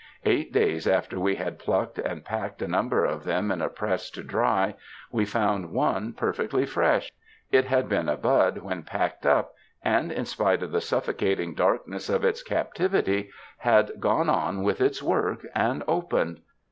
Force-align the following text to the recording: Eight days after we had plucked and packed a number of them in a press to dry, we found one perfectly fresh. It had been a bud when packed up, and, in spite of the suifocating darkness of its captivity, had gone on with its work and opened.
Eight 0.25 0.51
days 0.51 0.87
after 0.87 1.19
we 1.19 1.35
had 1.35 1.59
plucked 1.59 1.99
and 1.99 2.25
packed 2.25 2.63
a 2.63 2.67
number 2.67 3.05
of 3.05 3.23
them 3.23 3.51
in 3.51 3.61
a 3.61 3.69
press 3.69 4.09
to 4.09 4.23
dry, 4.23 4.73
we 5.11 5.25
found 5.25 5.71
one 5.71 6.13
perfectly 6.13 6.65
fresh. 6.65 7.11
It 7.51 7.65
had 7.65 7.87
been 7.87 8.09
a 8.09 8.17
bud 8.17 8.57
when 8.63 8.81
packed 8.81 9.27
up, 9.27 9.53
and, 9.83 10.11
in 10.11 10.25
spite 10.25 10.63
of 10.63 10.71
the 10.71 10.81
suifocating 10.81 11.55
darkness 11.55 12.09
of 12.09 12.23
its 12.25 12.41
captivity, 12.41 13.29
had 13.59 13.99
gone 13.99 14.27
on 14.27 14.63
with 14.63 14.81
its 14.81 15.03
work 15.03 15.45
and 15.53 15.83
opened. 15.87 16.39